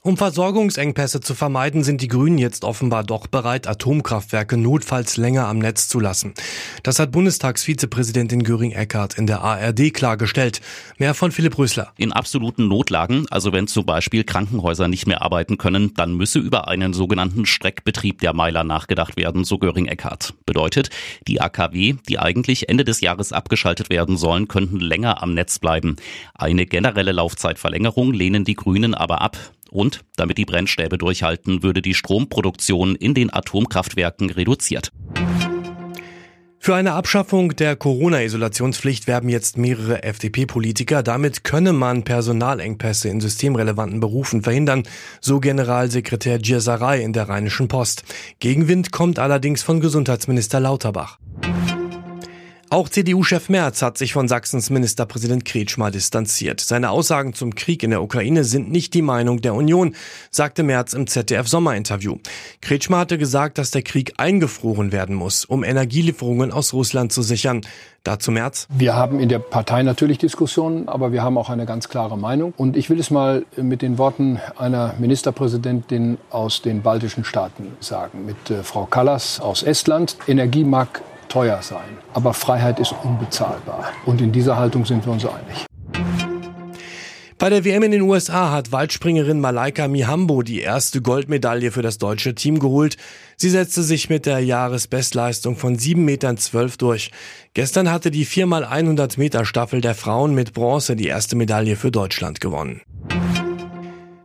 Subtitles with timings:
[0.00, 5.58] Um Versorgungsengpässe zu vermeiden, sind die Grünen jetzt offenbar doch bereit, Atomkraftwerke notfalls länger am
[5.58, 6.34] Netz zu lassen.
[6.84, 10.60] Das hat Bundestagsvizepräsidentin Göring-Eckardt in der ARD klargestellt.
[10.98, 11.92] Mehr von Philipp Rösler.
[11.96, 16.68] In absoluten Notlagen, also wenn zum Beispiel Krankenhäuser nicht mehr arbeiten können, dann müsse über
[16.68, 20.34] einen sogenannten Streckbetrieb der Meiler nachgedacht werden, so Göring-Eckardt.
[20.46, 20.90] Bedeutet,
[21.26, 25.96] die AKW, die eigentlich Ende des Jahres abgeschaltet werden sollen, könnten länger am Netz bleiben.
[26.34, 29.36] Eine generelle Laufzeitverlängerung lehnen die Grünen aber ab.
[29.70, 34.92] Und damit die Brennstäbe durchhalten, würde die Stromproduktion in den Atomkraftwerken reduziert.
[36.60, 41.02] Für eine Abschaffung der Corona-Isolationspflicht werben jetzt mehrere FDP-Politiker.
[41.02, 44.82] Damit könne man Personalengpässe in systemrelevanten Berufen verhindern,
[45.20, 48.02] so Generalsekretär Gierserei in der Rheinischen Post.
[48.40, 51.18] Gegenwind kommt allerdings von Gesundheitsminister Lauterbach.
[52.70, 56.60] Auch CDU-Chef Merz hat sich von Sachsens Ministerpräsident Kretschmer distanziert.
[56.60, 59.94] Seine Aussagen zum Krieg in der Ukraine sind nicht die Meinung der Union,
[60.30, 62.18] sagte Merz im ZDF-Sommerinterview.
[62.60, 67.62] Kretschmer hatte gesagt, dass der Krieg eingefroren werden muss, um Energielieferungen aus Russland zu sichern.
[68.04, 68.66] Dazu Merz.
[68.70, 72.52] Wir haben in der Partei natürlich Diskussionen, aber wir haben auch eine ganz klare Meinung.
[72.56, 78.24] Und ich will es mal mit den Worten einer Ministerpräsidentin aus den baltischen Staaten sagen,
[78.26, 80.16] mit äh, Frau Kallas aus Estland.
[80.26, 81.98] Energie mag teuer sein.
[82.14, 83.92] Aber Freiheit ist unbezahlbar.
[84.06, 85.66] Und in dieser Haltung sind wir uns einig.
[87.38, 91.98] Bei der WM in den USA hat Waldspringerin Malaika Mihambo die erste Goldmedaille für das
[91.98, 92.96] deutsche Team geholt.
[93.36, 96.38] Sie setzte sich mit der Jahresbestleistung von 7,12 Metern
[96.78, 97.12] durch.
[97.54, 102.40] Gestern hatte die 4x100 Meter Staffel der Frauen mit Bronze die erste Medaille für Deutschland
[102.40, 102.80] gewonnen.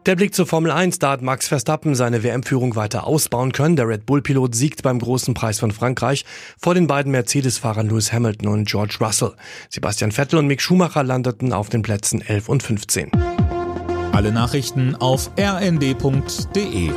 [0.05, 3.77] Der Blick zur Formel 1, da hat Max Verstappen seine WM-Führung weiter ausbauen können.
[3.77, 6.25] Der Red Bull-Pilot siegt beim großen Preis von Frankreich
[6.59, 9.31] vor den beiden Mercedes-Fahrern Lewis Hamilton und George Russell.
[9.69, 13.11] Sebastian Vettel und Mick Schumacher landeten auf den Plätzen 11 und 15.
[14.11, 16.91] Alle Nachrichten auf rnd.de